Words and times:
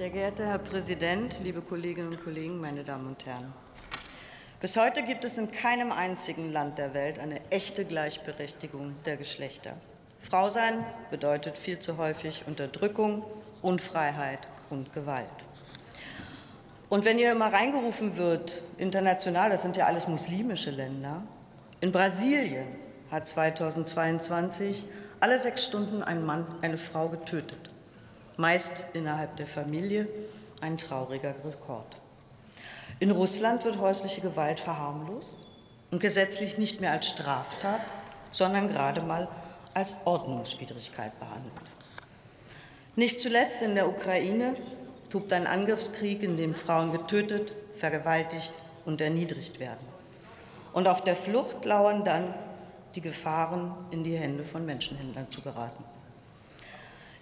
Sehr 0.00 0.08
geehrter 0.08 0.46
Herr 0.46 0.58
Präsident, 0.58 1.40
liebe 1.44 1.60
Kolleginnen 1.60 2.08
und 2.08 2.24
Kollegen, 2.24 2.58
meine 2.58 2.84
Damen 2.84 3.06
und 3.08 3.26
Herren! 3.26 3.52
Bis 4.58 4.78
heute 4.78 5.02
gibt 5.02 5.26
es 5.26 5.36
in 5.36 5.50
keinem 5.50 5.92
einzigen 5.92 6.50
Land 6.50 6.78
der 6.78 6.94
Welt 6.94 7.18
eine 7.18 7.38
echte 7.50 7.84
Gleichberechtigung 7.84 8.94
der 9.04 9.18
Geschlechter. 9.18 9.74
Frau 10.18 10.48
sein 10.48 10.86
bedeutet 11.10 11.58
viel 11.58 11.80
zu 11.80 11.98
häufig 11.98 12.44
Unterdrückung, 12.46 13.24
Unfreiheit 13.60 14.48
und 14.70 14.94
Gewalt. 14.94 15.26
Und 16.88 17.04
wenn 17.04 17.18
hier 17.18 17.32
immer 17.32 17.52
reingerufen 17.52 18.16
wird, 18.16 18.64
international, 18.78 19.50
das 19.50 19.60
sind 19.60 19.76
ja 19.76 19.84
alles 19.84 20.08
muslimische 20.08 20.70
Länder, 20.70 21.24
in 21.82 21.92
Brasilien 21.92 22.68
hat 23.10 23.28
2022 23.28 24.86
alle 25.20 25.38
sechs 25.38 25.62
Stunden 25.62 26.02
ein 26.02 26.24
Mann 26.24 26.46
eine 26.62 26.78
Frau 26.78 27.10
getötet, 27.10 27.68
meist 28.40 28.86
innerhalb 28.94 29.36
der 29.36 29.46
Familie, 29.46 30.08
ein 30.60 30.78
trauriger 30.78 31.34
Rekord. 31.44 31.96
In 32.98 33.10
Russland 33.10 33.64
wird 33.64 33.78
häusliche 33.78 34.20
Gewalt 34.20 34.60
verharmlost 34.60 35.36
und 35.90 36.00
gesetzlich 36.00 36.58
nicht 36.58 36.80
mehr 36.80 36.92
als 36.92 37.06
Straftat, 37.06 37.80
sondern 38.30 38.68
gerade 38.68 39.02
mal 39.02 39.28
als 39.74 39.94
Ordnungswidrigkeit 40.04 41.18
behandelt. 41.18 41.52
Nicht 42.96 43.20
zuletzt 43.20 43.62
in 43.62 43.74
der 43.74 43.88
Ukraine 43.88 44.56
tobt 45.10 45.32
ein 45.32 45.46
Angriffskrieg, 45.46 46.22
in 46.22 46.36
dem 46.36 46.54
Frauen 46.54 46.92
getötet, 46.92 47.52
vergewaltigt 47.78 48.52
und 48.84 49.00
erniedrigt 49.00 49.60
werden. 49.60 49.86
Und 50.72 50.86
auf 50.86 51.02
der 51.02 51.16
Flucht 51.16 51.64
lauern 51.64 52.04
dann 52.04 52.34
die 52.94 53.00
Gefahren, 53.00 53.72
in 53.90 54.04
die 54.04 54.16
Hände 54.16 54.44
von 54.44 54.64
Menschenhändlern 54.66 55.30
zu 55.30 55.40
geraten. 55.40 55.84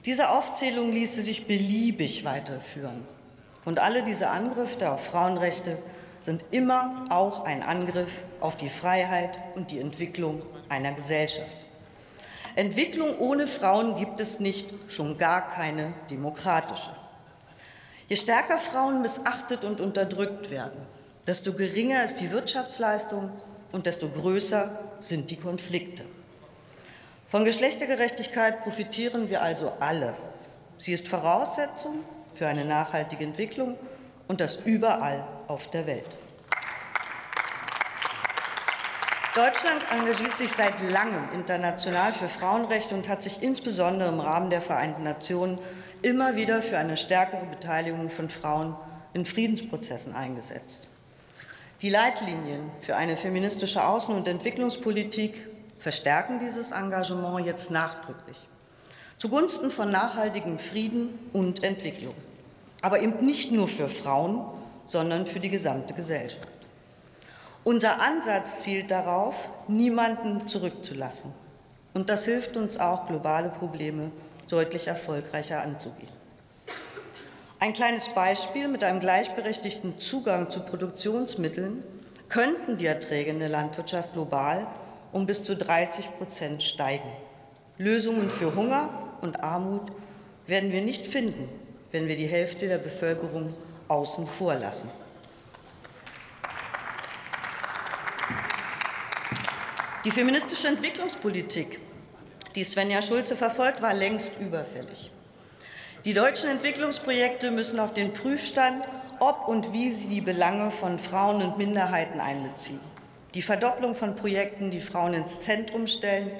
Diese 0.08 0.30
Aufzählung 0.30 0.90
ließe 0.90 1.20
sich 1.20 1.46
beliebig 1.46 2.24
weiterführen. 2.24 3.06
Und 3.66 3.78
alle 3.78 4.02
diese 4.02 4.30
Angriffe 4.30 4.90
auf 4.90 5.04
Frauenrechte 5.04 5.76
sind 6.22 6.46
immer 6.50 7.04
auch 7.10 7.44
ein 7.44 7.62
Angriff 7.62 8.22
auf 8.40 8.56
die 8.56 8.70
Freiheit 8.70 9.38
und 9.54 9.70
die 9.70 9.78
Entwicklung 9.78 10.40
einer 10.70 10.92
Gesellschaft. 10.92 11.54
Entwicklung 12.56 13.18
ohne 13.18 13.46
Frauen 13.46 13.96
gibt 13.96 14.18
es 14.18 14.40
nicht, 14.40 14.72
schon 14.90 15.18
gar 15.18 15.46
keine 15.46 15.92
demokratische. 16.08 16.88
Je 18.08 18.16
stärker 18.16 18.56
Frauen 18.56 19.02
missachtet 19.02 19.62
und 19.62 19.78
unterdrückt 19.78 20.50
werden, 20.50 20.86
desto 21.26 21.52
geringer 21.52 22.02
ist 22.02 22.18
die 22.18 22.30
Wirtschaftsleistung 22.30 23.30
und 23.72 23.84
desto 23.84 24.08
größer 24.08 24.70
sind 25.02 25.30
die 25.30 25.36
Konflikte. 25.36 26.06
Von 27.28 27.44
Geschlechtergerechtigkeit 27.44 28.62
profitieren 28.62 29.28
wir 29.28 29.42
also 29.42 29.74
alle. 29.80 30.14
Sie 30.78 30.94
ist 30.94 31.08
Voraussetzung 31.08 32.02
für 32.32 32.46
eine 32.46 32.64
nachhaltige 32.64 33.22
Entwicklung 33.22 33.76
und 34.28 34.40
das 34.40 34.56
überall 34.64 35.26
auf 35.46 35.68
der 35.68 35.86
Welt. 35.86 36.08
Deutschland 39.34 39.84
engagiert 39.92 40.38
sich 40.38 40.50
seit 40.50 40.72
langem 40.90 41.28
international 41.34 42.14
für 42.14 42.28
Frauenrechte 42.28 42.94
und 42.94 43.10
hat 43.10 43.20
sich 43.22 43.42
insbesondere 43.42 44.08
im 44.08 44.20
Rahmen 44.20 44.48
der 44.48 44.62
Vereinten 44.62 45.02
Nationen 45.02 45.58
immer 46.00 46.34
wieder 46.34 46.62
für 46.62 46.78
eine 46.78 46.96
stärkere 46.96 47.44
Beteiligung 47.44 48.08
von 48.08 48.30
Frauen 48.30 48.74
in 49.12 49.26
Friedensprozessen 49.26 50.14
eingesetzt. 50.14 50.88
Die 51.82 51.90
Leitlinien 51.90 52.70
für 52.80 52.96
eine 52.96 53.16
feministische 53.16 53.84
Außen- 53.84 54.16
und 54.16 54.26
Entwicklungspolitik 54.26 55.57
verstärken 55.78 56.38
dieses 56.38 56.70
Engagement 56.70 57.46
jetzt 57.46 57.70
nachdrücklich 57.70 58.48
zugunsten 59.18 59.70
von 59.70 59.90
nachhaltigem 59.90 60.58
Frieden 60.58 61.18
und 61.32 61.62
Entwicklung, 61.62 62.14
aber 62.80 63.00
eben 63.00 63.24
nicht 63.24 63.52
nur 63.52 63.68
für 63.68 63.88
Frauen, 63.88 64.46
sondern 64.86 65.26
für 65.26 65.40
die 65.40 65.50
gesamte 65.50 65.92
Gesellschaft. 65.92 66.48
Unser 67.64 68.00
Ansatz 68.00 68.60
zielt 68.60 68.90
darauf, 68.90 69.50
niemanden 69.66 70.46
zurückzulassen. 70.46 71.34
Und 71.92 72.08
das 72.08 72.24
hilft 72.24 72.56
uns 72.56 72.78
auch, 72.78 73.08
globale 73.08 73.50
Probleme 73.50 74.12
deutlich 74.48 74.86
erfolgreicher 74.86 75.60
anzugehen. 75.60 76.12
Ein 77.58 77.72
kleines 77.72 78.08
Beispiel 78.10 78.68
mit 78.68 78.84
einem 78.84 79.00
gleichberechtigten 79.00 79.98
Zugang 79.98 80.48
zu 80.48 80.60
Produktionsmitteln 80.60 81.82
könnten 82.28 82.76
die 82.76 82.86
Erträge 82.86 83.30
in 83.30 83.40
der 83.40 83.48
Landwirtschaft 83.48 84.12
global 84.12 84.68
um 85.12 85.26
bis 85.26 85.44
zu 85.44 85.56
30 85.56 86.16
Prozent 86.16 86.62
steigen. 86.62 87.10
Lösungen 87.78 88.28
für 88.30 88.54
Hunger 88.54 88.90
und 89.20 89.42
Armut 89.42 89.92
werden 90.46 90.72
wir 90.72 90.82
nicht 90.82 91.06
finden, 91.06 91.48
wenn 91.92 92.08
wir 92.08 92.16
die 92.16 92.26
Hälfte 92.26 92.68
der 92.68 92.78
Bevölkerung 92.78 93.54
außen 93.88 94.26
vor 94.26 94.54
lassen. 94.54 94.90
Die 100.04 100.10
feministische 100.10 100.68
Entwicklungspolitik, 100.68 101.80
die 102.54 102.64
Svenja 102.64 103.02
Schulze 103.02 103.36
verfolgt, 103.36 103.82
war 103.82 103.94
längst 103.94 104.38
überfällig. 104.40 105.10
Die 106.04 106.14
deutschen 106.14 106.48
Entwicklungsprojekte 106.48 107.50
müssen 107.50 107.80
auf 107.80 107.92
den 107.92 108.12
Prüfstand, 108.12 108.84
ob 109.18 109.48
und 109.48 109.72
wie 109.72 109.90
sie 109.90 110.08
die 110.08 110.20
Belange 110.20 110.70
von 110.70 110.98
Frauen 110.98 111.42
und 111.42 111.58
Minderheiten 111.58 112.20
einbeziehen. 112.20 112.80
Die 113.34 113.42
Verdopplung 113.42 113.94
von 113.94 114.16
Projekten, 114.16 114.70
die 114.70 114.80
Frauen 114.80 115.14
ins 115.14 115.40
Zentrum 115.40 115.86
stellen, 115.86 116.30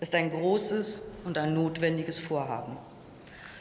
ist 0.00 0.14
ein 0.14 0.30
großes 0.30 1.02
und 1.24 1.38
ein 1.38 1.54
notwendiges 1.54 2.18
Vorhaben. 2.18 2.76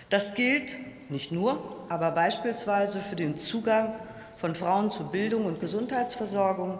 Das 0.09 0.33
gilt 0.33 0.77
nicht 1.09 1.31
nur, 1.31 1.85
aber 1.89 2.11
beispielsweise 2.11 2.99
für 2.99 3.15
den 3.15 3.37
Zugang 3.37 3.93
von 4.37 4.55
Frauen 4.55 4.91
zu 4.91 5.05
Bildung 5.05 5.45
und 5.45 5.59
Gesundheitsversorgung, 5.59 6.79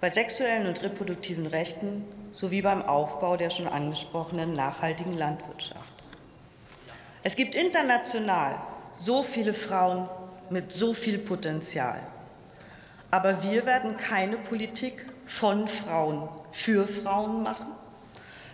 bei 0.00 0.10
sexuellen 0.10 0.66
und 0.66 0.82
reproduktiven 0.82 1.46
Rechten 1.46 2.04
sowie 2.32 2.62
beim 2.62 2.82
Aufbau 2.82 3.36
der 3.36 3.50
schon 3.50 3.66
angesprochenen 3.66 4.52
nachhaltigen 4.52 5.16
Landwirtschaft. 5.16 5.94
Es 7.22 7.36
gibt 7.36 7.54
international 7.54 8.56
so 8.92 9.22
viele 9.22 9.54
Frauen 9.54 10.08
mit 10.50 10.72
so 10.72 10.92
viel 10.92 11.18
Potenzial. 11.18 12.00
Aber 13.14 13.44
wir 13.44 13.64
werden 13.64 13.96
keine 13.96 14.36
Politik 14.36 15.06
von 15.24 15.68
Frauen 15.68 16.28
für 16.50 16.88
Frauen 16.88 17.44
machen, 17.44 17.68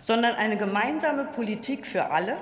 sondern 0.01 0.35
eine 0.35 0.55
gemeinsame 0.55 1.23
Politik 1.23 1.87
für 1.87 2.11
alle, 2.11 2.37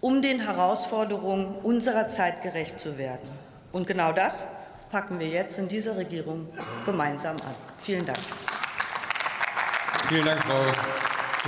um 0.00 0.20
den 0.20 0.40
Herausforderungen 0.40 1.54
unserer 1.62 2.08
Zeit 2.08 2.42
gerecht 2.42 2.80
zu 2.80 2.98
werden. 2.98 3.30
Und 3.70 3.86
genau 3.86 4.10
das 4.10 4.48
packen 4.90 5.20
wir 5.20 5.28
jetzt 5.28 5.58
in 5.58 5.68
dieser 5.68 5.96
Regierung 5.96 6.48
gemeinsam 6.84 7.36
an. 7.36 7.54
Vielen 7.82 8.04
Dank. 8.04 8.18
Vielen 10.08 10.24
Dank, 10.24 10.40
Frau 10.40 10.62